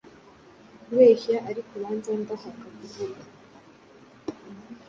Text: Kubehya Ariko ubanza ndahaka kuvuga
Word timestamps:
Kubehya 0.83 1.37
Ariko 1.49 1.71
ubanza 1.77 2.11
ndahaka 2.21 2.67
kuvuga 2.77 3.21